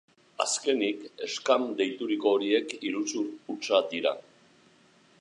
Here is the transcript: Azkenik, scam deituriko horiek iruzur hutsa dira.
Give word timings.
Azkenik, 0.45 1.03
scam 1.33 1.67
deituriko 1.83 2.33
horiek 2.39 2.75
iruzur 2.91 3.31
hutsa 3.53 3.87
dira. 3.93 4.19